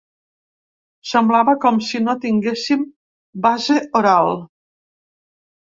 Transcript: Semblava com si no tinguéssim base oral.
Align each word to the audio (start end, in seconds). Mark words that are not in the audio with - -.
Semblava 1.09 1.55
com 1.67 1.77
si 1.89 2.03
no 2.07 2.17
tinguéssim 2.25 2.89
base 3.47 3.79
oral. 4.03 4.35